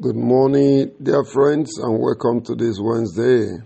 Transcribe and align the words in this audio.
Good 0.00 0.14
morning, 0.14 0.92
dear 1.02 1.24
friends, 1.24 1.76
and 1.78 1.98
welcome 1.98 2.40
to 2.42 2.54
this 2.54 2.78
Wednesday. 2.80 3.56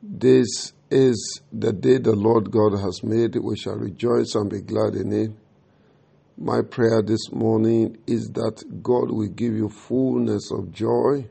This 0.00 0.72
is 0.92 1.40
the 1.52 1.72
day 1.72 1.98
the 1.98 2.14
Lord 2.14 2.52
God 2.52 2.78
has 2.78 3.02
made. 3.02 3.34
We 3.34 3.56
shall 3.56 3.74
rejoice 3.74 4.36
and 4.36 4.48
be 4.48 4.60
glad 4.60 4.94
in 4.94 5.12
it. 5.12 5.32
My 6.36 6.62
prayer 6.62 7.02
this 7.02 7.32
morning 7.32 7.98
is 8.06 8.28
that 8.34 8.62
God 8.80 9.10
will 9.10 9.26
give 9.26 9.54
you 9.54 9.68
fullness 9.68 10.52
of 10.52 10.70
joy. 10.70 11.26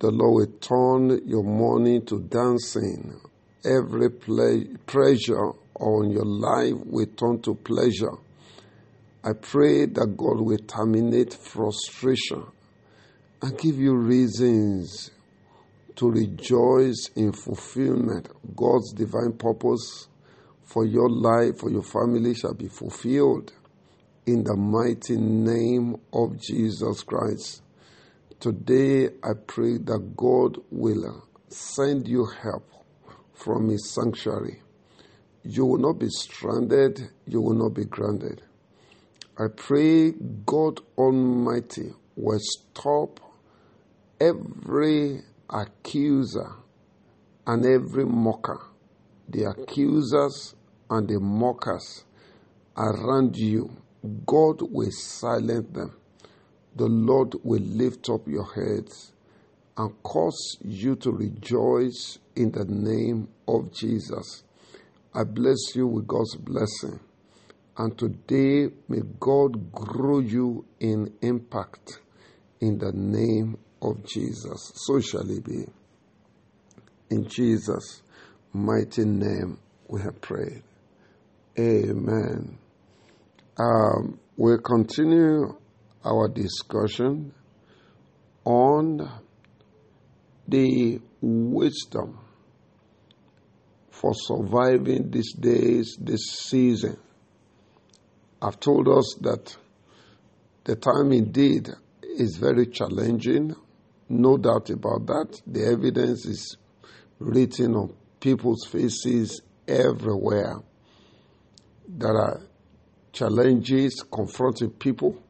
The 0.00 0.10
Lord 0.10 0.34
will 0.34 0.58
turn 0.58 1.26
your 1.26 1.44
morning 1.44 2.04
to 2.04 2.20
dancing. 2.20 3.18
Every 3.64 4.10
ple- 4.10 4.76
pressure 4.84 5.52
on 5.80 6.10
your 6.10 6.26
life 6.26 6.74
will 6.84 7.06
turn 7.06 7.40
to 7.40 7.54
pleasure. 7.54 8.18
I 9.24 9.32
pray 9.32 9.86
that 9.86 10.14
God 10.18 10.42
will 10.42 10.58
terminate 10.58 11.32
frustration 11.32 12.44
and 13.42 13.58
give 13.58 13.76
you 13.76 13.94
reasons 13.94 15.10
to 15.96 16.10
rejoice 16.10 17.10
in 17.16 17.32
fulfillment. 17.32 18.28
God's 18.54 18.92
divine 18.92 19.32
purpose 19.32 20.08
for 20.62 20.84
your 20.84 21.08
life, 21.08 21.58
for 21.58 21.70
your 21.70 21.82
family 21.82 22.34
shall 22.34 22.54
be 22.54 22.68
fulfilled 22.68 23.52
in 24.26 24.44
the 24.44 24.56
mighty 24.56 25.16
name 25.16 25.96
of 26.12 26.40
Jesus 26.40 27.02
Christ. 27.02 27.62
Today, 28.40 29.06
I 29.22 29.32
pray 29.46 29.78
that 29.78 30.14
God 30.16 30.58
will 30.70 31.24
send 31.48 32.08
you 32.08 32.26
help 32.42 32.68
from 33.32 33.68
His 33.68 33.90
sanctuary. 33.94 34.62
You 35.44 35.64
will 35.64 35.78
not 35.78 35.98
be 35.98 36.08
stranded, 36.08 37.08
you 37.26 37.40
will 37.40 37.54
not 37.54 37.74
be 37.74 37.84
grounded. 37.84 38.42
I 39.38 39.46
pray 39.54 40.12
God 40.44 40.80
Almighty 40.98 41.92
will 42.16 42.40
stop 42.40 43.20
every 44.20 45.22
accuser 45.50 46.52
and 47.46 47.64
every 47.64 48.04
mocker, 48.04 48.60
the 49.28 49.44
accusers 49.44 50.54
and 50.90 51.08
the 51.08 51.20
mockers 51.20 52.04
around 52.76 53.36
you. 53.36 53.70
God 54.26 54.62
will 54.62 54.90
silence 54.90 55.72
them. 55.72 55.96
The 56.76 56.86
Lord 56.86 57.34
will 57.42 57.62
lift 57.62 58.08
up 58.08 58.28
your 58.28 58.46
heads 58.54 59.12
and 59.76 60.02
cause 60.02 60.58
you 60.62 60.96
to 60.96 61.10
rejoice 61.10 62.18
in 62.34 62.52
the 62.52 62.64
name 62.64 63.28
of 63.48 63.72
Jesus. 63.72 64.44
I 65.14 65.24
bless 65.24 65.74
you 65.74 65.86
with 65.86 66.06
God's 66.06 66.36
blessing. 66.36 67.00
And 67.78 67.96
today, 67.98 68.68
may 68.88 69.00
God 69.20 69.72
grow 69.72 70.20
you 70.20 70.64
in 70.80 71.12
impact 71.20 72.00
in 72.60 72.78
the 72.78 72.92
name 72.92 73.58
of 73.86 74.04
Jesus. 74.04 74.72
So 74.74 75.00
shall 75.00 75.28
it 75.30 75.44
be. 75.44 75.64
In 77.10 77.28
Jesus' 77.28 78.02
mighty 78.52 79.04
name, 79.04 79.58
we 79.88 80.00
have 80.02 80.20
prayed. 80.20 80.62
Amen. 81.58 82.58
Um, 83.58 84.18
we'll 84.36 84.58
continue 84.58 85.56
our 86.04 86.28
discussion 86.28 87.32
on 88.44 89.10
the 90.46 91.00
wisdom 91.20 92.18
for 93.90 94.12
surviving 94.14 95.10
these 95.10 95.32
days, 95.32 95.96
this 95.98 96.26
season. 96.26 96.98
I've 98.42 98.60
told 98.60 98.88
us 98.88 99.16
that 99.22 99.56
the 100.64 100.76
time 100.76 101.12
indeed 101.12 101.70
is 102.02 102.36
very 102.36 102.66
challenging, 102.66 103.54
no 104.08 104.36
doubt 104.36 104.70
about 104.70 105.06
that. 105.06 105.40
The 105.46 105.66
evidence 105.66 106.26
is 106.26 106.56
written 107.18 107.74
on 107.74 107.94
people's 108.20 108.64
faces 108.66 109.42
everywhere. 109.66 110.56
There 111.88 112.16
are 112.16 112.40
challenges 113.12 114.04
confronting 114.12 114.70
people, 114.70 115.22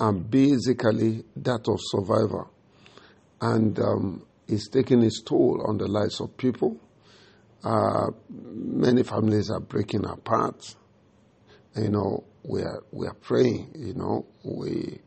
and 0.00 0.28
basically 0.30 1.24
that 1.36 1.68
of 1.68 1.78
survival. 1.80 2.50
And 3.40 3.78
um, 3.78 4.26
it's 4.46 4.68
taking 4.68 5.02
its 5.02 5.22
toll 5.22 5.64
on 5.66 5.78
the 5.78 5.86
lives 5.86 6.20
of 6.20 6.36
people. 6.36 6.76
Uh, 7.62 8.06
many 8.30 9.02
families 9.02 9.50
are 9.50 9.60
breaking 9.60 10.04
apart. 10.06 10.74
You 11.76 11.90
know, 11.90 12.24
we 12.44 12.62
are 12.62 12.82
we 12.90 13.06
are 13.06 13.14
praying. 13.14 13.72
You 13.76 13.94
know, 13.94 14.26
we 14.44 15.00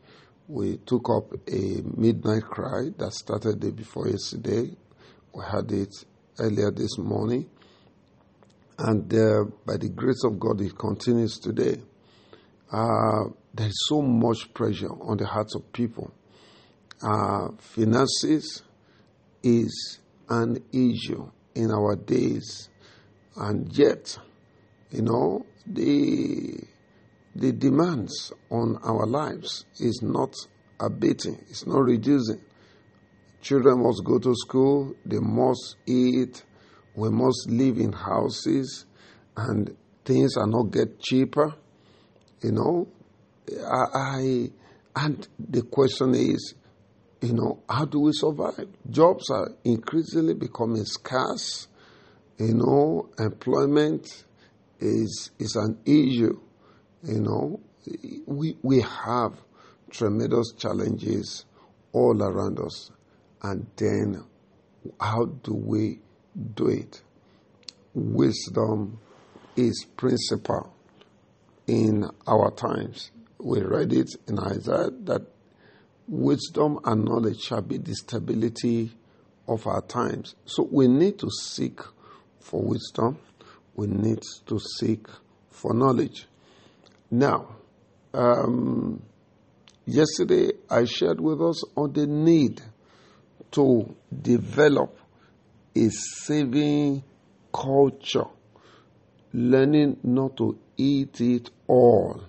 we 0.51 0.75
took 0.85 1.09
up 1.09 1.31
a 1.47 1.81
midnight 1.95 2.44
cry 2.44 2.89
that 2.97 3.13
started 3.13 3.62
the 3.62 3.67
day 3.67 3.72
before 3.72 4.09
yesterday. 4.09 4.69
We 5.34 5.44
had 5.50 5.72
it 5.72 5.94
earlier 6.39 6.72
this 6.72 6.97
morning. 6.97 7.50
And 8.78 9.13
uh, 9.13 9.45
by 9.66 9.78
the 9.78 9.88
grace 9.88 10.25
of 10.25 10.38
God, 10.38 10.59
it 10.59 10.78
continues 10.78 11.39
today. 11.39 11.81
Uh, 12.69 13.29
there 13.53 13.67
is 13.67 13.85
so 13.88 14.01
much 14.01 14.53
pressure 14.53 14.89
on 14.89 15.16
the 15.16 15.25
hearts 15.25 15.56
of 15.56 15.72
people. 15.72 16.12
Uh, 17.01 17.50
finances 17.57 18.63
is 19.41 20.00
an 20.28 20.57
issue 20.73 21.31
in 21.56 21.72
our 21.72 21.95
days, 21.95 22.69
and 23.38 23.72
yet, 23.78 24.18
you 24.91 25.01
know, 25.01 25.45
the 25.66 26.59
the 27.36 27.52
demands 27.52 28.34
on 28.50 28.78
our 28.84 29.06
lives 29.06 29.66
is 29.80 30.02
not 30.02 30.34
abating, 30.80 31.38
it's 31.50 31.66
not 31.66 31.80
reducing. 31.80 32.42
Children 33.42 33.84
must 33.84 34.03
go 34.03 34.19
to 34.19 34.36
school, 34.36 34.96
they 35.06 35.19
must 35.19 35.78
eat, 35.86 36.44
we 36.96 37.09
must 37.09 37.50
live 37.50 37.78
in 37.78 37.94
houses, 37.94 38.86
and 39.38 39.75
things 40.06 40.36
are 40.38 40.47
not 40.47 40.72
get 40.72 41.00
cheaper. 41.00 41.53
You 42.42 42.52
know, 42.52 42.88
I, 43.66 43.86
I 43.94 44.50
and 44.96 45.28
the 45.40 45.62
question 45.63 46.13
is, 46.16 46.56
you 47.22 47.34
know, 47.34 47.63
how 47.69 47.86
do 47.86 48.00
we 48.02 48.12
survive? 48.13 48.68
Jobs 48.90 49.30
are 49.30 49.50
increasingly 49.63 50.34
becoming 50.34 50.86
scarce. 50.86 51.68
You 52.38 52.56
know, 52.56 53.09
employment 53.19 54.25
is 54.80 55.31
is 55.40 55.56
an 55.56 55.78
issue. 55.86 56.40
You 57.03 57.19
know, 57.19 57.59
we 58.25 58.57
we 58.62 58.81
have 58.81 59.34
tremendous 59.89 60.53
challenges 60.53 61.45
all 61.94 62.22
around 62.22 62.59
us, 62.59 62.91
and 63.41 63.66
then 63.75 64.23
how 65.00 65.25
do 65.25 65.53
we 65.53 66.00
do 66.56 66.67
it? 66.67 67.01
Wisdom 67.94 69.00
is 69.56 69.85
principal 69.97 70.73
in 71.67 72.06
our 72.28 72.51
times. 72.51 73.12
We 73.39 73.62
read 73.62 73.94
it 73.94 74.09
in 74.28 74.39
Isaiah 74.39 74.91
that 75.06 75.23
wisdom 76.07 76.79
and 76.85 77.06
knowledge 77.06 77.41
shall 77.41 77.62
be 77.62 77.78
the 77.78 77.95
stability 77.95 78.91
of 79.47 79.66
our 79.66 79.81
times. 79.81 80.35
So 80.45 80.68
we 80.72 80.88
need 80.88 81.18
to 81.19 81.29
seek 81.29 81.79
for 82.39 82.62
wisdom, 82.62 83.18
we 83.75 83.88
need 83.88 84.22
to 84.47 84.59
seek 84.59 85.07
for 85.50 85.73
knowledge. 85.73 86.28
Now, 87.11 87.57
um, 88.13 89.03
yesterday 89.85 90.51
I 90.69 90.85
shared 90.85 91.19
with 91.19 91.41
us 91.41 91.61
on 91.75 91.91
the 91.91 92.07
need 92.07 92.61
to 93.51 93.94
develop 94.22 94.97
a 95.75 95.89
saving 95.89 97.03
culture, 97.53 98.29
learning 99.33 99.97
not 100.03 100.38
to 100.38 100.57
eat 100.77 101.19
it 101.19 101.50
all. 101.67 102.23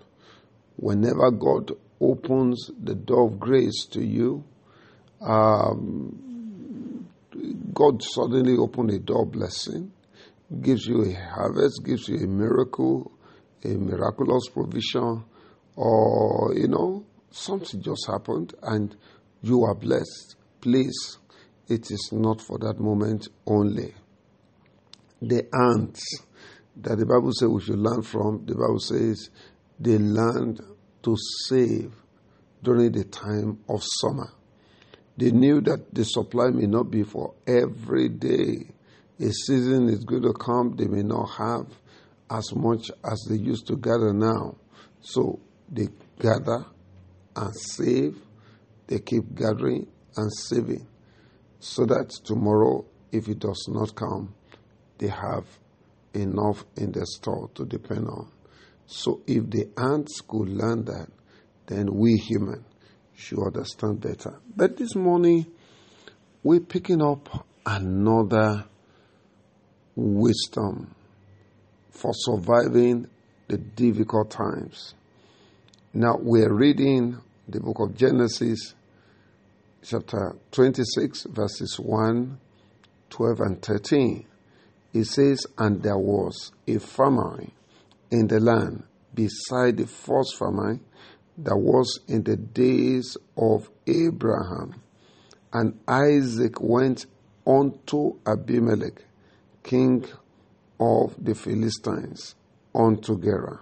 Whenever 0.76 1.30
God 1.30 1.70
opens 2.00 2.72
the 2.82 2.96
door 2.96 3.28
of 3.28 3.38
grace 3.38 3.86
to 3.92 4.04
you, 4.04 4.42
um, 5.20 7.08
God 7.72 8.02
suddenly 8.02 8.56
opens 8.56 8.94
a 8.94 8.98
door 8.98 9.26
blessing, 9.26 9.92
gives 10.60 10.86
you 10.86 11.04
a 11.04 11.12
harvest, 11.12 11.82
gives 11.84 12.08
you 12.08 12.16
a 12.16 12.26
miracle, 12.26 13.12
a 13.64 13.68
miraculous 13.68 14.48
provision, 14.52 15.24
or, 15.76 16.52
you 16.54 16.68
know, 16.68 17.04
something 17.30 17.82
just 17.82 18.06
happened 18.06 18.54
and 18.62 18.96
you 19.42 19.64
are 19.64 19.74
blessed. 19.74 20.36
Please, 20.60 21.18
it 21.68 21.90
is 21.90 22.10
not 22.12 22.40
for 22.40 22.58
that 22.58 22.78
moment 22.78 23.28
only. 23.46 23.94
The 25.20 25.48
ants 25.52 26.02
that 26.76 26.98
the 26.98 27.06
Bible 27.06 27.32
says 27.32 27.48
we 27.48 27.60
should 27.62 27.78
learn 27.78 28.02
from, 28.02 28.44
the 28.46 28.54
Bible 28.54 28.80
says 28.80 29.30
they 29.78 29.98
learned 29.98 30.60
to 31.02 31.16
save 31.46 31.92
during 32.62 32.92
the 32.92 33.04
time 33.04 33.58
of 33.68 33.82
summer. 33.82 34.32
They 35.16 35.30
knew 35.30 35.60
that 35.62 35.94
the 35.94 36.04
supply 36.04 36.50
may 36.50 36.66
not 36.66 36.90
be 36.90 37.02
for 37.02 37.34
every 37.46 38.08
day. 38.08 38.70
A 39.20 39.30
season 39.30 39.88
is 39.88 40.04
going 40.04 40.22
to 40.22 40.32
come, 40.32 40.74
they 40.76 40.86
may 40.86 41.02
not 41.02 41.26
have 41.38 41.66
as 42.32 42.54
much 42.54 42.90
as 43.04 43.26
they 43.28 43.36
used 43.36 43.66
to 43.66 43.76
gather 43.76 44.12
now. 44.12 44.56
So 45.00 45.38
they 45.70 45.88
gather 46.18 46.64
and 47.36 47.54
save, 47.54 48.16
they 48.86 48.98
keep 49.00 49.34
gathering 49.34 49.86
and 50.16 50.32
saving 50.32 50.86
so 51.60 51.84
that 51.86 52.10
tomorrow, 52.24 52.84
if 53.12 53.28
it 53.28 53.38
does 53.38 53.66
not 53.68 53.94
come, 53.94 54.34
they 54.98 55.08
have 55.08 55.46
enough 56.14 56.64
in 56.76 56.92
the 56.92 57.06
store 57.06 57.50
to 57.54 57.64
depend 57.64 58.06
on. 58.08 58.30
So 58.86 59.22
if 59.26 59.48
the 59.50 59.70
ants 59.78 60.20
could 60.20 60.48
learn 60.48 60.84
that, 60.86 61.08
then 61.66 61.88
we 61.94 62.14
human 62.14 62.64
should 63.14 63.38
understand 63.38 64.00
better. 64.00 64.40
But 64.56 64.76
this 64.76 64.94
morning, 64.94 65.46
we're 66.42 66.60
picking 66.60 67.00
up 67.02 67.46
another 67.64 68.64
wisdom 69.94 70.94
for 71.92 72.12
surviving 72.14 73.06
the 73.48 73.58
difficult 73.58 74.30
times. 74.30 74.94
Now 75.94 76.16
we're 76.18 76.52
reading 76.52 77.18
the 77.48 77.60
book 77.60 77.78
of 77.80 77.94
Genesis, 77.94 78.74
chapter 79.84 80.36
26, 80.52 81.24
verses 81.24 81.78
1, 81.78 82.38
12, 83.10 83.40
and 83.40 83.62
13. 83.62 84.26
It 84.94 85.04
says, 85.04 85.46
And 85.58 85.82
there 85.82 85.98
was 85.98 86.52
a 86.66 86.78
famine 86.78 87.52
in 88.10 88.26
the 88.26 88.40
land 88.40 88.84
beside 89.14 89.76
the 89.76 89.86
first 89.86 90.38
famine 90.38 90.80
that 91.38 91.56
was 91.56 92.00
in 92.08 92.22
the 92.22 92.36
days 92.36 93.16
of 93.36 93.68
Abraham. 93.86 94.82
And 95.52 95.78
Isaac 95.86 96.60
went 96.60 97.06
unto 97.46 98.18
Abimelech, 98.26 99.04
king 99.62 100.06
of 100.82 101.14
the 101.22 101.34
Philistines, 101.34 102.34
unto 102.74 103.20
Gerar. 103.20 103.60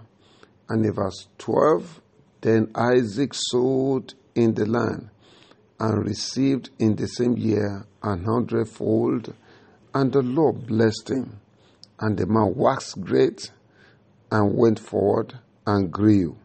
And 0.69 0.85
in 0.85 0.93
verse 0.93 1.27
12, 1.37 2.01
then 2.41 2.71
Isaac 2.75 3.33
sowed 3.33 4.13
in 4.33 4.53
the 4.53 4.65
land 4.65 5.09
and 5.79 6.05
received 6.05 6.69
in 6.79 6.95
the 6.95 7.07
same 7.07 7.37
year 7.37 7.85
an 8.01 8.25
hundredfold, 8.25 9.33
and 9.93 10.11
the 10.11 10.21
Lord 10.21 10.65
blessed 10.67 11.09
him. 11.09 11.39
And 11.99 12.17
the 12.17 12.25
man 12.25 12.53
waxed 12.55 13.01
great 13.01 13.51
and 14.31 14.55
went 14.55 14.79
forward 14.79 15.37
and 15.67 15.91
grew 15.91 16.37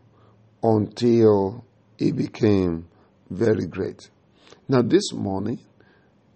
until 0.63 1.65
he 1.97 2.13
became 2.13 2.89
very 3.31 3.67
great. 3.67 4.11
Now, 4.69 4.83
this 4.83 5.13
morning, 5.13 5.61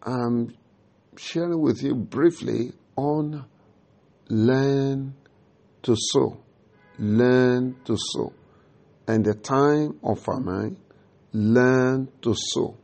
I'm 0.03 0.57
sharing 1.17 1.61
with 1.61 1.83
you 1.83 1.95
briefly 1.95 2.73
on 2.97 3.45
learn 4.31 5.15
to 5.82 5.97
sow. 5.97 6.38
Learn 6.99 7.77
to 7.85 7.97
sow. 7.99 8.32
And 9.06 9.25
the 9.25 9.35
time 9.35 9.99
of 10.03 10.21
famine, 10.21 10.79
learn 11.32 12.09
to 12.23 12.35
sow. 12.37 12.77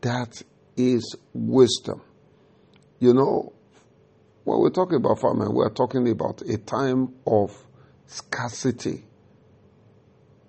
That 0.00 0.42
is 0.76 1.16
wisdom. 1.32 2.02
You 2.98 3.14
know, 3.14 3.52
when 4.44 4.58
we're 4.60 4.70
talking 4.70 4.96
about 4.96 5.20
famine, 5.20 5.54
we're 5.54 5.70
talking 5.70 6.08
about 6.10 6.42
a 6.42 6.58
time 6.58 7.14
of 7.26 7.56
scarcity, 8.06 9.04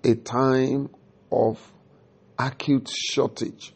a 0.02 0.14
time 0.16 0.90
of 1.30 1.60
acute 2.38 2.88
shortage 2.88 3.72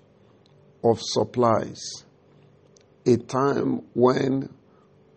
of 0.83 1.01
supplies, 1.01 2.05
a 3.07 3.17
time 3.17 3.83
when 3.95 4.49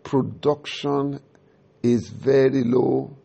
production 0.04 1.20
is 1.82 2.08
very 2.08 2.64
low 2.64 3.16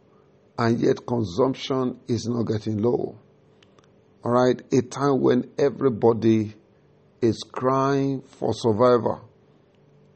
and 0.57 0.79
yet 0.79 1.05
consumption 1.05 1.99
is 2.07 2.27
not 2.27 2.43
getting 2.43 2.81
low. 2.81 3.17
All 4.23 4.31
right, 4.31 4.59
a 4.73 4.81
time 4.81 5.21
when 5.21 5.51
everybody 5.57 6.55
is 7.21 7.43
crying 7.51 8.21
for 8.21 8.53
survival. 8.53 9.29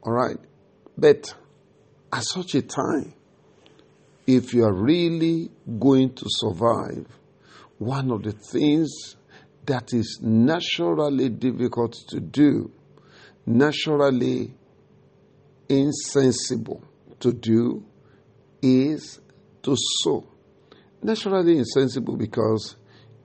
All 0.02 0.12
right, 0.12 0.36
but 0.98 1.34
at 2.12 2.24
such 2.24 2.54
a 2.54 2.62
time, 2.62 3.14
if 4.26 4.52
you 4.52 4.64
are 4.64 4.74
really 4.74 5.50
going 5.78 6.14
to 6.14 6.24
survive, 6.28 7.06
one 7.78 8.10
of 8.10 8.22
the 8.22 8.32
things 8.32 9.16
that 9.66 9.92
is 9.92 10.18
naturally 10.22 11.28
difficult 11.28 11.94
to 12.08 12.20
do, 12.20 12.70
naturally 13.46 14.54
insensible 15.68 16.82
to 17.20 17.32
do, 17.32 17.84
is 18.62 19.20
to 19.62 19.76
sow. 20.02 20.26
Naturally 21.02 21.58
insensible 21.58 22.16
because 22.16 22.76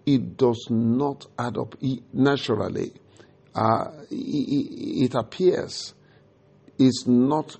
it 0.06 0.36
does 0.36 0.68
not 0.70 1.26
add 1.38 1.58
up 1.58 1.76
naturally. 2.12 2.94
Uh, 3.54 3.86
it, 4.10 5.06
it 5.12 5.16
appears 5.16 5.94
it's 6.80 7.08
not, 7.08 7.56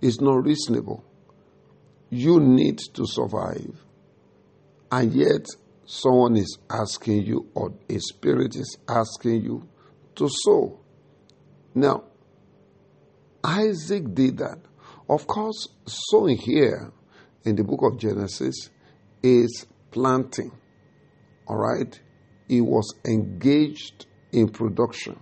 it's 0.00 0.20
not 0.20 0.44
reasonable 0.44 1.04
you 2.10 2.40
need 2.40 2.78
to 2.94 3.06
survive. 3.06 3.84
And 4.90 5.12
yet, 5.12 5.46
someone 5.84 6.36
is 6.36 6.58
asking 6.70 7.26
you, 7.26 7.48
or 7.54 7.74
a 7.88 7.98
spirit 7.98 8.54
is 8.56 8.78
asking 8.88 9.42
you 9.42 9.68
to 10.14 10.28
sow. 10.28 10.80
Now, 11.74 12.04
Isaac 13.42 14.14
did 14.14 14.38
that. 14.38 14.58
Of 15.08 15.26
course, 15.26 15.68
sowing 15.86 16.38
here 16.38 16.92
in 17.46 17.56
the 17.56 17.64
book 17.64 17.80
of 17.82 17.98
Genesis 17.98 18.70
is 19.22 19.66
planting. 19.90 20.52
All 21.46 21.56
right? 21.56 21.98
He 22.48 22.60
was 22.60 22.94
engaged 23.06 24.06
in 24.32 24.48
production. 24.48 25.18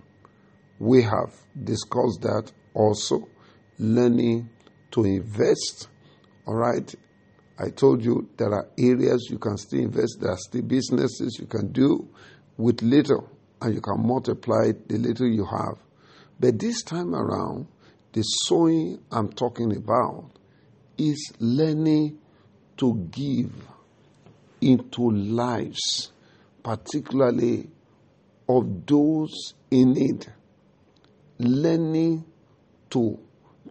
We 0.79 1.03
have 1.03 1.33
discussed 1.63 2.21
that 2.21 2.51
also, 2.73 3.29
learning 3.79 4.49
to 4.91 5.05
invest 5.05 5.87
all 6.47 6.55
right. 6.55 6.93
I 7.57 7.69
told 7.69 8.03
you 8.03 8.29
there 8.37 8.53
are 8.53 8.67
areas 8.77 9.27
you 9.31 9.39
can 9.39 9.57
still 9.57 9.79
invest, 9.79 10.17
there 10.19 10.31
are 10.31 10.37
still 10.37 10.61
businesses 10.61 11.37
you 11.39 11.47
can 11.47 11.71
do 11.71 12.07
with 12.57 12.81
little, 12.81 13.29
and 13.61 13.73
you 13.73 13.81
can 13.81 14.05
multiply 14.05 14.71
the 14.87 14.97
little 14.97 15.27
you 15.27 15.45
have. 15.45 15.79
But 16.39 16.59
this 16.59 16.83
time 16.83 17.15
around, 17.15 17.67
the 18.13 18.21
sowing 18.21 18.99
I'm 19.11 19.29
talking 19.29 19.75
about 19.75 20.34
is 20.97 21.33
learning 21.39 22.17
to 22.77 23.07
give 23.11 23.51
into 24.61 25.11
lives, 25.11 26.11
particularly 26.63 27.69
of 28.47 28.85
those 28.85 29.53
in 29.71 29.93
need. 29.93 30.25
Learning 31.37 32.23
to, 32.89 33.19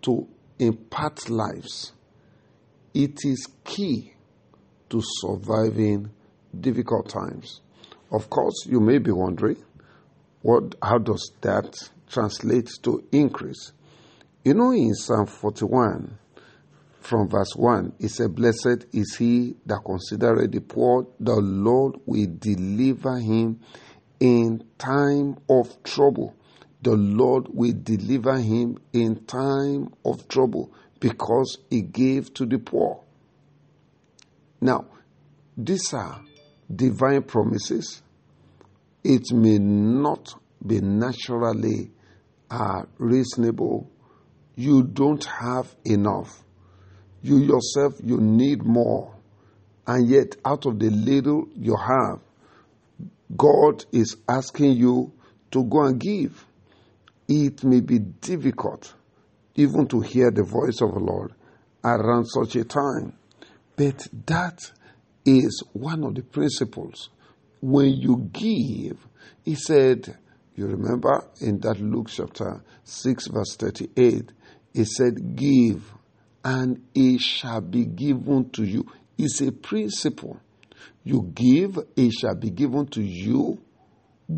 to 0.03 0.29
impart 0.59 1.29
lives 1.31 1.93
it 2.95 3.25
is 3.25 3.49
key 3.65 4.13
to 4.89 5.03
surviving 5.03 6.11
difficult 6.59 7.09
times. 7.09 7.61
Of 8.13 8.31
course, 8.31 8.67
you 8.67 8.79
may 8.79 8.99
be 8.99 9.11
wondering, 9.11 9.57
what, 10.43 10.77
how 10.81 10.99
does 10.99 11.33
that 11.41 11.75
translate 12.09 12.71
to 12.83 13.03
increase? 13.11 13.73
You 14.45 14.55
know, 14.55 14.71
in 14.71 14.95
Psalm 14.95 15.27
41, 15.27 16.19
from 17.05 17.29
verse 17.29 17.55
1, 17.55 17.95
it 18.01 18.09
said, 18.09 18.35
Blessed 18.35 18.87
is 18.93 19.17
he 19.17 19.57
that 19.67 19.83
considereth 19.85 20.53
the 20.53 20.61
poor, 20.61 21.07
the 21.21 21.35
Lord 21.35 21.97
will 22.07 22.27
deliver 22.39 23.19
him 23.19 23.61
in 24.21 24.65
time 24.79 25.37
of 25.49 25.83
trouble. 25.83 26.35
The 26.83 26.97
Lord 26.97 27.49
will 27.51 27.75
deliver 27.83 28.39
him 28.39 28.79
in 28.93 29.25
time 29.27 29.93
of 30.05 30.29
trouble 30.29 30.73
because 30.99 31.59
he 31.71 31.83
gave 31.83 32.33
to 32.35 32.47
the 32.47 32.59
poor. 32.59 33.03
Now, 34.61 34.87
these 35.57 35.93
are 35.93 36.23
divine 36.75 37.23
promises. 37.23 38.03
It 39.03 39.31
may 39.33 39.59
not 39.59 40.35
be 40.67 40.81
naturally 40.81 41.91
uh, 42.51 42.85
reasonable. 42.97 43.91
You 44.57 44.83
don't 44.85 45.25
have 45.25 45.75
enough. 45.85 46.45
You 47.25 47.39
yourself, 47.39 47.95
you 48.05 48.19
need 48.19 48.65
more. 48.65 49.15
And 49.87 50.07
yet, 50.07 50.37
out 50.45 50.67
of 50.67 50.79
the 50.79 50.91
little 50.91 51.49
you 51.57 51.75
have, 51.75 52.21
God 53.35 53.83
is 53.93 54.19
asking 54.29 54.73
you 54.73 55.11
to 55.51 55.65
go 55.65 55.85
and 55.85 55.99
give. 55.99 56.45
It 57.27 57.65
may 57.65 57.81
be 57.81 57.99
difficult 57.99 58.93
even 59.55 59.87
to 59.89 60.01
hear 60.03 60.31
the 60.31 60.43
voice 60.43 60.83
of 60.83 60.93
the 60.93 61.01
Lord 61.01 61.33
around 61.83 62.27
such 62.27 62.57
a 62.57 62.65
time. 62.65 63.15
But 63.75 64.07
that 64.27 64.71
is 65.25 65.63
one 65.73 66.05
of 66.05 66.17
the 66.17 66.23
principles. 66.23 67.09
When 67.63 67.95
you 67.95 68.29
give, 68.35 68.99
he 69.43 69.55
said, 69.55 70.19
you 70.57 70.67
remember 70.67 71.27
in 71.41 71.59
that 71.61 71.81
Luke 71.81 72.09
chapter 72.11 72.63
6, 72.85 73.29
verse 73.29 73.57
38, 73.57 74.31
he 74.75 74.85
said, 74.85 75.35
Give, 75.35 75.83
and 76.45 76.83
it 76.95 77.21
shall 77.21 77.61
be 77.61 77.87
given 77.87 78.51
to 78.51 78.65
you. 78.65 78.87
It's 79.17 79.41
a 79.41 79.51
principle. 79.51 80.41
You 81.03 81.31
give, 81.35 81.79
it 81.97 82.13
shall 82.13 82.35
be 82.35 82.51
given 82.51 82.87
to 82.89 83.03
you, 83.03 83.61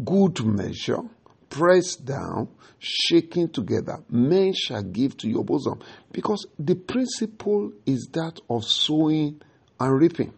good 0.04 0.44
measure, 0.44 1.00
pressed 1.48 2.04
down, 2.04 2.48
shaking 2.78 3.48
together, 3.48 3.98
men 4.10 4.52
shall 4.54 4.82
give 4.82 5.16
to 5.18 5.28
your 5.28 5.44
bosom. 5.44 5.80
Because 6.12 6.46
the 6.58 6.74
principle 6.74 7.72
is 7.84 8.08
that 8.12 8.40
of 8.48 8.64
sowing 8.64 9.40
and 9.80 10.00
reaping. 10.00 10.32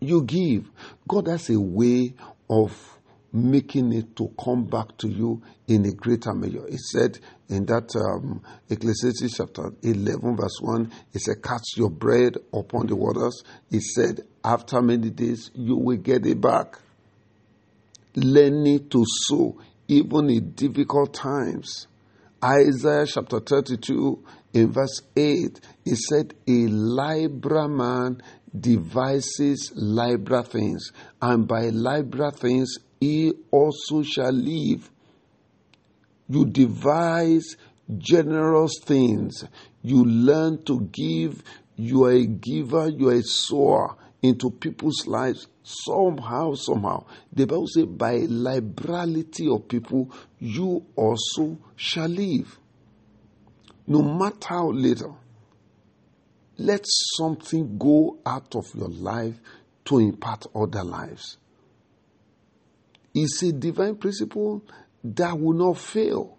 You 0.00 0.22
give. 0.22 0.70
God 1.06 1.28
has 1.28 1.50
a 1.50 1.60
way 1.60 2.14
of 2.48 2.97
making 3.42 3.92
it 3.92 4.16
to 4.16 4.32
come 4.42 4.64
back 4.64 4.96
to 4.98 5.08
you 5.08 5.42
in 5.66 5.84
a 5.86 5.92
greater 5.92 6.32
measure. 6.34 6.66
He 6.68 6.78
said 6.78 7.18
in 7.48 7.66
that 7.66 7.94
um, 7.96 8.42
Ecclesiastes 8.68 9.36
chapter 9.36 9.70
11, 9.82 10.36
verse 10.36 10.58
1, 10.60 10.92
he 11.12 11.18
said, 11.18 11.42
Cast 11.42 11.76
your 11.76 11.90
bread 11.90 12.36
upon 12.52 12.86
the 12.86 12.96
waters. 12.96 13.42
He 13.70 13.80
said, 13.80 14.20
After 14.44 14.82
many 14.82 15.10
days, 15.10 15.50
you 15.54 15.76
will 15.76 15.96
get 15.96 16.26
it 16.26 16.40
back. 16.40 16.78
Learning 18.14 18.88
to 18.88 19.04
sow, 19.06 19.58
even 19.86 20.30
in 20.30 20.50
difficult 20.52 21.14
times. 21.14 21.86
Isaiah 22.42 23.06
chapter 23.06 23.40
32, 23.40 24.24
in 24.54 24.72
verse 24.72 25.02
8, 25.16 25.60
he 25.84 25.94
said, 25.94 26.34
A 26.46 26.66
liberal 26.66 27.68
man 27.68 28.22
devises 28.58 29.72
Libra 29.74 30.42
things, 30.42 30.92
and 31.20 31.46
by 31.46 31.68
Libra 31.68 32.30
things 32.30 32.78
he 33.00 33.32
also 33.50 34.02
shall 34.02 34.32
live. 34.32 34.90
You 36.28 36.44
devise 36.44 37.56
generous 37.96 38.78
things. 38.84 39.44
You 39.82 40.04
learn 40.04 40.62
to 40.64 40.80
give. 40.92 41.42
You 41.76 42.04
are 42.04 42.12
a 42.12 42.26
giver. 42.26 42.88
You 42.88 43.10
are 43.10 43.14
a 43.14 43.22
sower 43.22 43.96
into 44.22 44.50
people's 44.50 45.06
lives 45.06 45.46
somehow, 45.62 46.54
somehow. 46.54 47.04
The 47.32 47.46
Bible 47.46 47.66
says, 47.68 47.86
by 47.86 48.26
liberality 48.28 49.48
of 49.48 49.68
people, 49.68 50.10
you 50.38 50.84
also 50.96 51.58
shall 51.76 52.08
live. 52.08 52.58
No 53.86 54.02
matter 54.02 54.48
how 54.48 54.70
little, 54.70 55.18
let 56.56 56.80
something 56.84 57.78
go 57.78 58.18
out 58.26 58.56
of 58.56 58.74
your 58.74 58.88
life 58.88 59.40
to 59.86 59.98
impart 59.98 60.46
other 60.54 60.82
lives. 60.84 61.38
It's 63.20 63.42
a 63.42 63.52
divine 63.52 63.96
principle 63.96 64.62
that 65.02 65.36
will 65.36 65.54
not 65.54 65.76
fail. 65.76 66.38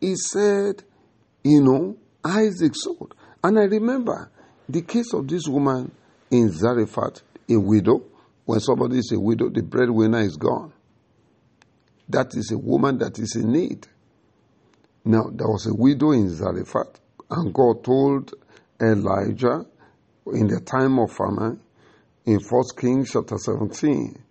He 0.00 0.14
said, 0.14 0.84
you 1.42 1.60
know, 1.60 1.96
Isaac 2.24 2.74
sowed. 2.76 3.12
And 3.42 3.58
I 3.58 3.64
remember 3.64 4.30
the 4.68 4.82
case 4.82 5.12
of 5.12 5.26
this 5.26 5.48
woman 5.48 5.90
in 6.30 6.52
Zarephath, 6.52 7.22
a 7.50 7.56
widow. 7.56 8.04
When 8.44 8.60
somebody 8.60 8.98
is 8.98 9.10
a 9.12 9.18
widow, 9.18 9.50
the 9.50 9.62
breadwinner 9.62 10.20
is 10.20 10.36
gone. 10.36 10.72
That 12.08 12.36
is 12.36 12.52
a 12.52 12.58
woman 12.58 12.98
that 12.98 13.18
is 13.18 13.34
in 13.34 13.50
need. 13.50 13.84
Now, 15.04 15.24
there 15.24 15.48
was 15.48 15.66
a 15.66 15.74
widow 15.74 16.12
in 16.12 16.30
Zarephath, 16.30 17.00
and 17.30 17.52
God 17.52 17.82
told 17.82 18.32
Elijah 18.80 19.66
in 20.26 20.46
the 20.46 20.60
time 20.60 21.00
of 21.00 21.10
famine 21.10 21.60
in 22.26 22.38
1 22.48 22.64
Kings 22.78 23.10
chapter 23.12 23.38
17 23.38 24.22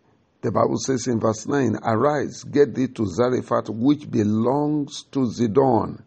the 0.42 0.52
Bible 0.52 0.78
says 0.78 1.08
in 1.08 1.20
verse 1.20 1.48
9, 1.48 1.78
Arise, 1.84 2.44
get 2.44 2.76
thee 2.76 2.88
to 2.90 3.06
Zarephath, 3.08 3.70
which 3.70 4.10
belongs 4.10 5.04
to 5.12 5.22
Zidon, 5.22 6.04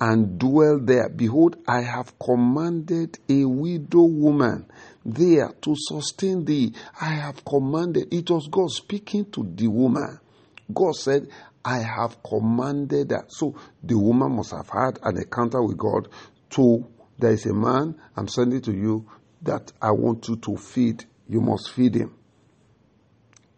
and 0.00 0.38
dwell 0.38 0.80
there. 0.80 1.08
Behold, 1.08 1.56
I 1.68 1.82
have 1.82 2.18
commanded 2.18 3.18
a 3.28 3.44
widow 3.44 4.02
woman 4.02 4.66
there 5.04 5.52
to 5.62 5.76
sustain 5.76 6.44
thee. 6.44 6.74
I 7.00 7.14
have 7.14 7.44
commanded. 7.44 8.12
It 8.12 8.28
was 8.30 8.48
God 8.50 8.70
speaking 8.70 9.30
to 9.30 9.48
the 9.54 9.68
woman. 9.68 10.18
God 10.72 10.96
said, 10.96 11.28
I 11.64 11.78
have 11.78 12.20
commanded 12.22 13.10
that. 13.10 13.26
So 13.28 13.54
the 13.82 13.96
woman 13.96 14.36
must 14.36 14.50
have 14.50 14.68
had 14.68 14.98
an 15.04 15.18
encounter 15.18 15.62
with 15.62 15.78
God 15.78 16.08
to, 16.50 16.84
there 17.18 17.32
is 17.32 17.46
a 17.46 17.54
man 17.54 17.94
I'm 18.16 18.26
sending 18.26 18.60
to 18.62 18.72
you 18.72 19.08
that 19.42 19.70
I 19.80 19.92
want 19.92 20.28
you 20.28 20.36
to 20.36 20.56
feed. 20.56 21.04
You 21.28 21.40
must 21.40 21.70
feed 21.70 21.94
him. 21.94 22.16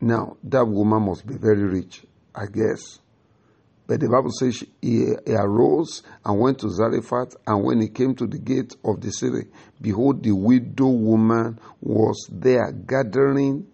Now, 0.04 0.36
that 0.44 0.66
woman 0.66 1.06
must 1.06 1.26
be 1.26 1.34
very 1.34 1.62
rich, 1.64 2.04
I 2.34 2.44
guess. 2.44 2.98
But 3.86 4.00
the 4.00 4.08
Bible 4.10 4.32
says 4.38 4.56
she, 4.56 4.68
he, 4.82 5.06
he, 5.24 5.32
arose 5.32 6.02
and 6.26 6.38
went 6.38 6.58
to 6.58 6.68
Zarephath, 6.68 7.34
and 7.46 7.64
when 7.64 7.80
he 7.80 7.88
came 7.88 8.14
to 8.16 8.26
the 8.26 8.38
gate 8.38 8.76
of 8.84 9.00
the 9.00 9.10
city, 9.10 9.48
behold, 9.80 10.22
the 10.22 10.32
widow 10.32 10.88
woman 10.88 11.58
was 11.80 12.28
there 12.30 12.70
gathering, 12.70 13.66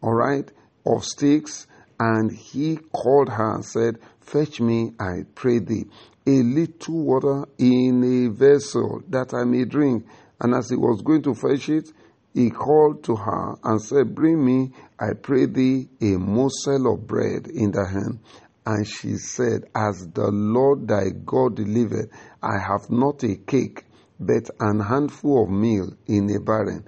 all 0.00 0.14
right, 0.14 0.48
of 0.86 1.04
sticks, 1.04 1.66
and 1.98 2.30
he 2.30 2.76
called 2.92 3.28
her 3.30 3.56
and 3.56 3.64
said, 3.64 3.98
Fetch 4.20 4.60
me, 4.60 4.92
I 5.00 5.24
pray 5.34 5.58
thee, 5.58 5.86
a 6.28 6.42
little 6.44 7.02
water 7.02 7.44
in 7.58 8.04
a 8.04 8.32
vessel 8.32 9.02
that 9.08 9.34
I 9.34 9.42
may 9.42 9.64
drink. 9.64 10.06
And 10.40 10.54
as 10.54 10.70
he 10.70 10.76
was 10.76 11.02
going 11.02 11.22
to 11.22 11.34
fetch 11.34 11.68
it, 11.70 11.90
he 12.36 12.50
called 12.50 13.02
to 13.04 13.16
her 13.16 13.54
and 13.64 13.80
said, 13.80 14.14
Bring 14.14 14.44
me, 14.44 14.70
I 15.00 15.14
pray 15.14 15.46
thee, 15.46 15.88
a 16.02 16.18
morsel 16.18 16.92
of 16.92 17.06
bread 17.06 17.46
in 17.46 17.70
the 17.70 17.86
hand. 17.88 18.18
And 18.66 18.86
she 18.86 19.16
said, 19.16 19.62
As 19.74 20.06
the 20.12 20.30
Lord 20.30 20.86
thy 20.86 21.08
God 21.24 21.56
delivered, 21.56 22.10
I 22.42 22.58
have 22.58 22.90
not 22.90 23.24
a 23.24 23.36
cake, 23.36 23.84
but 24.20 24.50
an 24.60 24.80
handful 24.80 25.44
of 25.44 25.50
meal 25.50 25.88
in 26.06 26.28
a 26.36 26.38
barrel, 26.38 26.82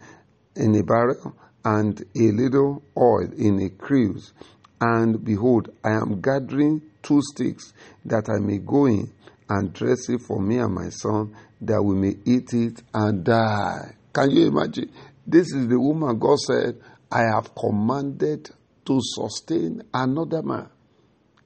in 0.55 0.75
a 0.75 0.83
barrel, 0.85 1.35
and 1.65 1.99
a 1.99 2.31
little 2.31 2.83
oil 2.95 3.31
in 3.35 3.63
a 3.63 3.71
cruse. 3.71 4.35
And 4.83 5.25
behold, 5.25 5.71
I 5.83 5.93
am 5.93 6.21
gathering 6.21 6.83
two 7.03 7.23
sticks, 7.23 7.73
that 8.05 8.29
I 8.29 8.39
may 8.39 8.59
go 8.59 8.85
in 8.85 9.11
and 9.49 9.73
dress 9.73 10.11
it 10.11 10.21
for 10.21 10.43
me 10.43 10.59
and 10.59 10.75
my 10.75 10.91
son, 10.91 11.35
that 11.63 11.83
we 11.83 11.95
may 11.95 12.17
eat 12.27 12.53
it 12.53 12.83
and 12.93 13.25
die. 13.25 13.95
Can 14.13 14.31
you 14.31 14.49
imagine? 14.49 14.91
This 15.31 15.53
is 15.53 15.69
the 15.69 15.79
woman 15.79 16.19
God 16.19 16.39
said, 16.39 16.81
I 17.13 17.21
have 17.35 17.55
commanded 17.55 18.49
to 18.87 18.99
sustain 19.03 19.83
another 19.93 20.43
man. 20.43 20.71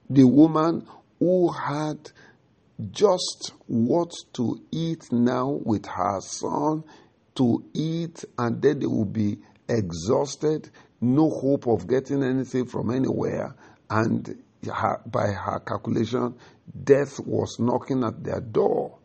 The 0.09 0.23
woman 0.23 0.87
who 1.19 1.51
had 1.51 1.99
just 2.93 3.55
what 3.67 4.12
to 4.35 4.61
eat 4.71 5.11
now 5.11 5.59
with 5.65 5.87
her 5.87 6.21
son, 6.21 6.85
to 7.35 7.65
eat, 7.75 8.25
and 8.39 8.62
then 8.62 8.79
they 8.79 8.87
will 8.87 9.05
be 9.05 9.39
exhausted, 9.69 10.71
no 11.01 11.29
hope 11.29 11.67
of 11.67 11.89
getting 11.89 12.23
anything 12.23 12.67
from 12.67 12.93
anywhere, 12.93 13.57
and 13.91 14.45
her, 14.65 15.03
by 15.07 15.27
her 15.27 15.59
calculation, 15.59 16.37
death 16.85 17.19
was 17.19 17.57
knocking 17.59 18.05
at 18.05 18.23
their 18.23 18.41
door. 18.41 18.99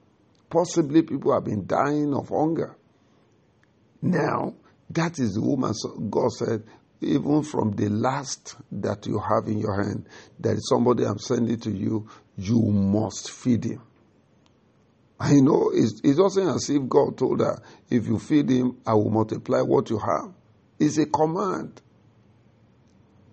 Possibly 0.52 1.02
people 1.02 1.34
have 1.34 1.46
been 1.46 1.66
dying 1.66 2.14
of 2.14 2.30
hunger. 2.30 2.78
Now, 4.04 4.54
that 4.90 5.20
is 5.20 5.34
the 5.34 5.42
woman 5.42 5.74
God 6.10 6.32
said, 6.32 6.64
even 7.02 7.44
from 7.44 7.72
the 7.72 7.90
last 7.90 8.56
that 8.72 9.06
you 9.06 9.20
have 9.20 9.48
in 9.48 9.60
your 9.60 9.84
hand, 9.84 10.08
there 10.40 10.54
is 10.54 10.68
somebody 10.68 11.06
I'm 11.06 11.20
sending 11.20 11.60
to 11.60 11.72
you, 11.72 12.08
you 12.38 12.62
must 12.62 13.30
feed 13.30 13.66
him. 13.66 13.82
I 15.20 15.34
know 15.34 15.72
it's, 15.74 16.02
it 16.04 16.16
wasn't 16.18 16.56
as 16.56 16.70
if 16.70 16.88
God 16.88 17.18
told 17.18 17.40
her, 17.40 17.62
if 17.90 18.08
you 18.08 18.20
feed 18.20 18.50
him, 18.50 18.78
I 18.86 18.94
will 18.94 19.10
multiply 19.10 19.62
what 19.62 19.90
you 19.90 20.00
have. 20.00 20.34
It's 20.80 20.98
a 20.98 21.08
command. 21.08 21.82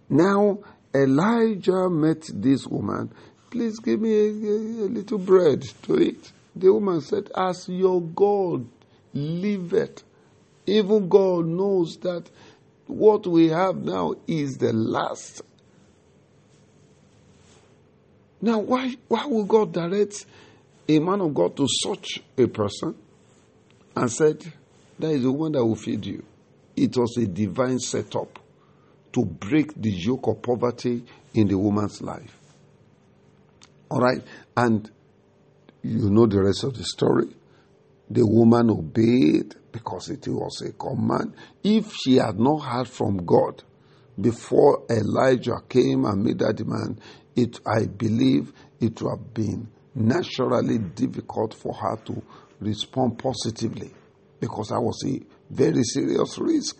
Now, 0.08 0.60
Elijah 0.94 1.90
met 1.90 2.24
this 2.32 2.66
woman. 2.66 3.12
Please 3.50 3.78
give 3.78 4.00
me 4.00 4.12
a, 4.12 4.28
a, 4.28 4.86
a 4.86 4.88
little 4.88 5.18
bread 5.18 5.62
to 5.82 6.00
eat. 6.00 6.32
The 6.56 6.72
woman 6.72 7.00
said, 7.00 7.30
As 7.36 7.68
your 7.68 8.00
God 8.00 8.66
liveth, 9.12 10.04
even 10.66 11.08
God 11.08 11.46
knows 11.46 11.96
that 11.98 12.28
what 12.86 13.26
we 13.26 13.48
have 13.48 13.76
now 13.76 14.14
is 14.26 14.58
the 14.58 14.72
last. 14.72 15.42
Now, 18.40 18.58
why, 18.58 18.94
why 19.08 19.26
would 19.26 19.48
God 19.48 19.72
direct 19.72 20.26
a 20.86 20.98
man 20.98 21.20
of 21.22 21.32
God 21.32 21.56
to 21.56 21.66
such 21.68 22.20
a 22.36 22.46
person 22.46 22.94
and 23.96 24.12
said, 24.12 24.44
That 24.98 25.10
is 25.10 25.22
the 25.22 25.32
one 25.32 25.52
that 25.52 25.64
will 25.64 25.76
feed 25.76 26.04
you? 26.04 26.24
It 26.76 26.96
was 26.96 27.16
a 27.16 27.26
divine 27.26 27.78
setup 27.78 28.38
to 29.12 29.24
break 29.24 29.80
the 29.80 29.90
yoke 29.90 30.26
of 30.26 30.42
poverty 30.42 31.04
in 31.32 31.48
the 31.48 31.56
woman's 31.56 32.02
life. 32.02 32.36
All 33.88 34.00
right? 34.00 34.22
And 34.56 34.90
you 35.82 36.10
know 36.10 36.26
the 36.26 36.42
rest 36.42 36.64
of 36.64 36.76
the 36.76 36.84
story. 36.84 37.28
The 38.10 38.26
woman 38.26 38.70
obeyed 38.70 39.54
because 39.72 40.10
it 40.10 40.28
was 40.28 40.62
a 40.62 40.72
command. 40.72 41.34
If 41.62 41.92
she 41.94 42.16
had 42.16 42.38
not 42.38 42.58
heard 42.58 42.88
from 42.88 43.24
God 43.24 43.62
before 44.20 44.84
Elijah 44.90 45.60
came 45.68 46.04
and 46.04 46.22
made 46.22 46.38
that 46.38 46.56
demand, 46.56 47.00
it, 47.34 47.58
I 47.66 47.86
believe 47.86 48.52
it 48.80 49.00
would 49.02 49.10
have 49.10 49.34
been 49.34 49.68
naturally 49.94 50.78
difficult 50.78 51.54
for 51.54 51.74
her 51.74 51.96
to 52.04 52.22
respond 52.60 53.18
positively 53.18 53.92
because 54.40 54.68
that 54.68 54.80
was 54.80 55.02
a 55.06 55.20
very 55.50 55.82
serious 55.82 56.38
risk. 56.38 56.76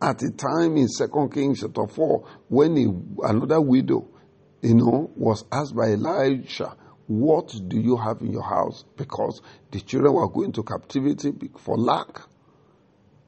At 0.00 0.18
the 0.18 0.32
time 0.32 0.76
in 0.76 0.88
Second 0.88 1.32
Kings 1.32 1.60
chapter 1.60 1.86
4, 1.86 2.28
when 2.48 2.76
a, 2.76 3.28
another 3.28 3.60
widow, 3.60 4.08
you 4.60 4.74
know, 4.74 5.10
was 5.16 5.44
asked 5.50 5.74
by 5.76 5.92
Elisha, 5.92 6.76
What 7.12 7.54
do 7.68 7.78
you 7.78 7.98
have 7.98 8.22
in 8.22 8.32
your 8.32 8.42
house? 8.42 8.86
Because 8.96 9.42
the 9.70 9.80
children 9.80 10.14
were 10.14 10.28
going 10.28 10.50
to 10.52 10.62
captivity 10.62 11.34
for 11.58 11.76
lack. 11.76 12.22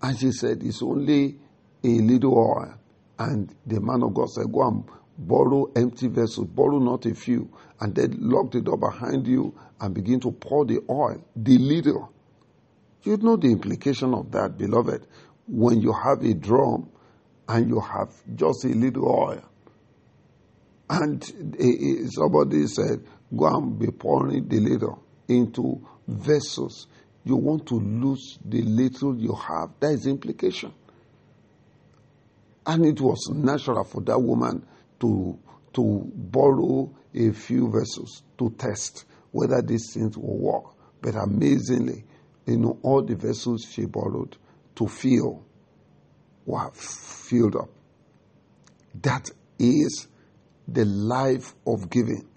And 0.01 0.19
she 0.19 0.33
said, 0.33 0.63
It's 0.63 0.83
only 0.83 1.37
a 1.83 1.89
little 1.89 2.35
oil. 2.35 2.75
And 3.19 3.55
the 3.67 3.83
man 3.83 4.03
of 4.03 4.15
God 4.15 4.31
said, 4.31 4.51
Go 4.51 4.67
and 4.67 4.85
borrow 5.19 5.71
empty 5.77 6.09
vessels, 6.09 6.47
borrow 6.47 6.79
not 6.79 7.05
a 7.05 7.15
few, 7.15 7.51
and 7.79 7.95
then 7.95 8.17
lock 8.21 8.53
the 8.53 8.63
door 8.63 8.79
behind 8.79 9.27
you 9.27 9.55
and 9.79 9.95
begin 9.95 10.19
to 10.21 10.33
pour 10.33 10.65
the 10.65 10.81
oil, 10.89 11.23
the 11.37 11.59
little. 11.59 12.11
You 13.03 13.19
know 13.19 13.37
the 13.37 13.53
implication 13.53 14.15
of 14.15 14.33
that, 14.33 14.57
beloved. 14.57 15.07
When 15.47 15.83
you 15.83 15.93
have 15.93 16.23
a 16.23 16.33
drum 16.33 16.89
and 17.47 17.69
you 17.69 17.81
have 17.81 18.15
just 18.35 18.65
a 18.65 18.69
little 18.69 19.07
oil, 19.11 19.43
and 20.89 21.25
somebody 22.13 22.67
said, 22.67 23.05
Go 23.37 23.47
and 23.47 23.79
be 23.79 23.87
pouring 23.87 24.49
the 24.49 24.61
little 24.61 25.03
into 25.29 25.87
vessels. 26.07 26.87
You 27.25 27.37
want 27.37 27.67
to 27.69 27.75
lose 27.75 28.39
the 28.45 28.63
little 28.63 29.17
you 29.17 29.35
have. 29.35 29.71
That 29.81 29.93
is 29.93 30.05
the 30.05 30.11
implication. 30.11 30.73
And 32.67 32.85
it 32.87 33.01
was 33.01 33.31
natural 33.33 33.85
for 33.85 34.03
that 34.03 34.19
woman 34.19 34.67
to, 35.01 35.39
to 35.73 36.13
borrow 36.15 36.91
a 37.15 37.33
few 37.33 37.71
vessels 37.71 38.23
to 38.39 38.51
test 38.51 39.05
whether 39.33 39.61
these 39.63 39.93
things 39.93 40.17
will 40.17 40.39
work. 40.39 40.75
But 41.01 41.15
amazingly, 41.15 42.05
you 42.47 42.59
know, 42.59 42.79
all 42.83 43.03
the 43.03 43.17
vessels 43.17 43.67
she 43.71 43.87
borrowed 43.87 44.37
to 44.77 44.87
fill 44.87 45.45
were 46.47 46.71
filled 46.73 47.57
up. 47.57 47.69
That 49.03 49.31
is 49.59 50.09
the 50.67 50.85
life 50.85 51.55
of 51.67 51.91
giving. 51.91 52.29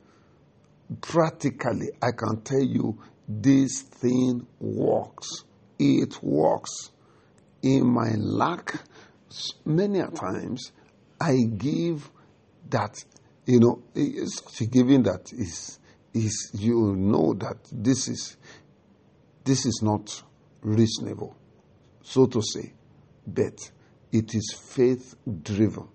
Practically, 1.01 1.89
I 2.01 2.11
can 2.11 2.41
tell 2.41 2.63
you 2.63 2.97
this 3.27 3.81
thing 3.81 4.47
works. 4.59 5.43
It 5.79 6.21
works. 6.23 6.91
In 7.61 7.87
my 7.87 8.11
lack, 8.15 8.73
many 9.65 9.99
a 9.99 10.07
times 10.07 10.71
I 11.19 11.35
give 11.57 12.09
that, 12.69 13.03
you 13.45 13.59
know, 13.59 13.81
it's 13.95 14.41
such 14.43 14.61
a 14.61 14.65
giving 14.65 15.03
that 15.03 15.33
is, 15.33 15.79
is 16.13 16.51
you 16.53 16.95
know 16.95 17.33
that 17.33 17.57
this 17.71 18.07
is, 18.07 18.37
this 19.43 19.65
is 19.65 19.81
not 19.81 20.23
reasonable, 20.61 21.35
so 22.01 22.25
to 22.27 22.41
say, 22.41 22.73
but 23.25 23.71
it 24.11 24.35
is 24.35 24.53
faith 24.57 25.15
driven. 25.41 25.87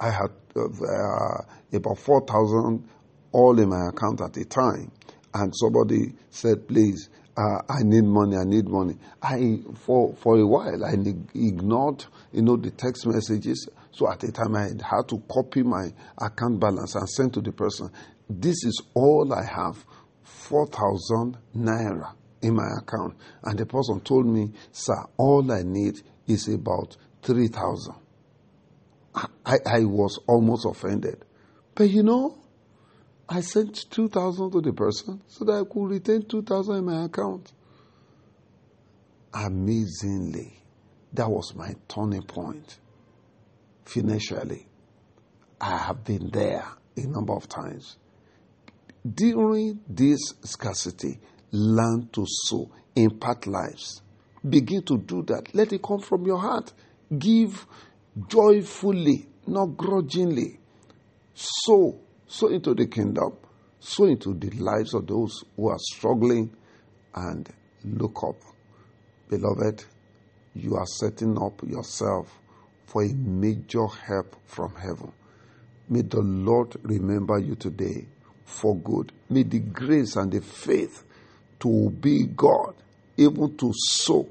I 0.00 0.10
had 0.10 0.30
uh, 0.56 1.42
about 1.72 1.98
4,000 1.98 2.88
all 3.32 3.60
in 3.60 3.68
my 3.68 3.88
account 3.88 4.20
at 4.22 4.32
the 4.32 4.44
time, 4.46 4.90
and 5.34 5.52
somebody 5.54 6.14
said, 6.30 6.66
please, 6.66 7.10
uh, 7.36 7.60
I 7.68 7.82
need 7.84 8.04
money, 8.04 8.36
I 8.36 8.44
need 8.44 8.66
money. 8.66 8.96
I, 9.22 9.60
for, 9.84 10.14
for 10.16 10.38
a 10.38 10.46
while, 10.46 10.84
I 10.84 10.92
ignored, 11.34 12.04
you 12.32 12.42
know, 12.42 12.56
the 12.56 12.70
text 12.70 13.06
messages. 13.06 13.68
So 13.92 14.10
at 14.10 14.20
the 14.20 14.32
time, 14.32 14.56
I 14.56 14.68
had 14.84 15.08
to 15.08 15.22
copy 15.30 15.62
my 15.62 15.92
account 16.18 16.58
balance 16.58 16.94
and 16.96 17.08
send 17.08 17.34
to 17.34 17.40
the 17.40 17.52
person. 17.52 17.90
This 18.28 18.64
is 18.64 18.82
all 18.94 19.32
I 19.32 19.44
have, 19.44 19.84
4,000 20.22 21.36
naira 21.56 22.14
in 22.42 22.54
my 22.54 22.68
account. 22.78 23.16
And 23.44 23.58
the 23.58 23.66
person 23.66 24.00
told 24.00 24.26
me, 24.26 24.52
sir, 24.72 25.04
all 25.16 25.50
I 25.52 25.62
need 25.62 26.00
is 26.26 26.48
about 26.48 26.96
3,000. 27.22 27.94
I, 29.14 29.56
I 29.66 29.84
was 29.84 30.18
almost 30.26 30.66
offended. 30.66 31.24
But 31.74 31.90
you 31.90 32.02
know, 32.02 32.38
I 33.28 33.40
sent 33.40 33.90
2,000 33.90 34.50
to 34.52 34.60
the 34.60 34.72
person 34.72 35.22
so 35.28 35.44
that 35.44 35.52
I 35.52 35.64
could 35.72 35.86
retain 35.88 36.22
2,000 36.22 36.76
in 36.76 36.84
my 36.84 37.04
account. 37.04 37.52
Amazingly, 39.32 40.62
that 41.12 41.30
was 41.30 41.54
my 41.54 41.74
turning 41.88 42.22
point 42.22 42.78
financially. 43.84 44.66
I 45.60 45.76
have 45.76 46.04
been 46.04 46.30
there 46.30 46.64
a 46.96 47.02
number 47.02 47.32
of 47.32 47.48
times. 47.48 47.96
During 49.14 49.80
this 49.88 50.34
scarcity, 50.42 51.20
learn 51.52 52.08
to 52.12 52.26
sow, 52.26 52.70
impact 52.96 53.46
lives. 53.46 54.02
Begin 54.48 54.82
to 54.82 54.98
do 54.98 55.22
that. 55.24 55.54
Let 55.54 55.72
it 55.72 55.82
come 55.82 56.00
from 56.00 56.26
your 56.26 56.38
heart. 56.38 56.72
Give 57.16 57.66
joyfully, 58.28 59.26
not 59.46 59.76
grudgingly. 59.76 60.58
Sow 61.34 61.98
sow 62.30 62.46
into 62.46 62.74
the 62.74 62.86
kingdom, 62.86 63.32
sow 63.80 64.04
into 64.04 64.34
the 64.34 64.50
lives 64.50 64.94
of 64.94 65.06
those 65.06 65.42
who 65.56 65.68
are 65.68 65.78
struggling, 65.78 66.50
and 67.14 67.48
look 67.84 68.22
up. 68.22 68.36
Beloved, 69.28 69.84
you 70.54 70.76
are 70.76 70.86
setting 70.86 71.36
up 71.42 71.60
yourself 71.66 72.38
for 72.86 73.02
a 73.02 73.12
major 73.12 73.86
help 73.86 74.36
from 74.46 74.74
heaven. 74.76 75.12
May 75.88 76.02
the 76.02 76.20
Lord 76.20 76.76
remember 76.82 77.38
you 77.38 77.56
today 77.56 78.06
for 78.44 78.76
good. 78.76 79.12
May 79.28 79.42
the 79.42 79.58
grace 79.58 80.14
and 80.14 80.30
the 80.30 80.40
faith 80.40 81.02
to 81.60 81.86
obey 81.86 82.24
God, 82.24 82.74
able 83.18 83.48
to 83.50 83.72
sow, 83.74 84.28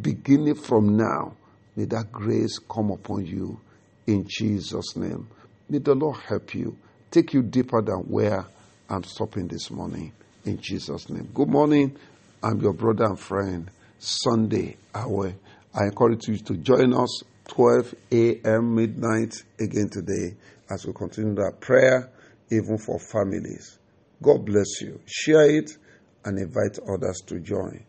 beginning 0.00 0.54
from 0.54 0.96
now, 0.96 1.36
may 1.76 1.84
that 1.86 2.12
grace 2.12 2.58
come 2.58 2.90
upon 2.90 3.26
you 3.26 3.60
in 4.06 4.26
Jesus' 4.28 4.96
name. 4.96 5.28
May 5.68 5.78
the 5.78 5.94
Lord 5.94 6.18
help 6.28 6.54
you 6.54 6.76
take 7.10 7.32
you 7.32 7.42
deeper 7.42 7.80
than 7.80 7.98
where 8.08 8.44
I'm 8.88 9.04
stopping 9.04 9.48
this 9.48 9.70
morning. 9.70 10.12
In 10.44 10.60
Jesus' 10.60 11.08
name. 11.08 11.28
Good 11.32 11.48
morning. 11.48 11.96
I'm 12.42 12.60
your 12.60 12.74
brother 12.74 13.04
and 13.04 13.18
friend, 13.18 13.70
Sunday 13.98 14.76
Hour. 14.94 15.34
I 15.74 15.84
encourage 15.84 16.28
you 16.28 16.36
to 16.38 16.56
join 16.56 16.92
us 16.92 17.22
12 17.48 17.94
a.m. 18.12 18.74
midnight 18.74 19.42
again 19.58 19.88
today 19.88 20.36
as 20.70 20.86
we 20.86 20.92
continue 20.92 21.34
that 21.36 21.60
prayer, 21.60 22.10
even 22.50 22.78
for 22.78 22.98
families. 22.98 23.78
God 24.22 24.44
bless 24.44 24.80
you. 24.80 25.00
Share 25.06 25.48
it 25.50 25.76
and 26.24 26.38
invite 26.38 26.78
others 26.88 27.22
to 27.26 27.40
join. 27.40 27.84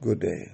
Good 0.00 0.20
day. 0.20 0.52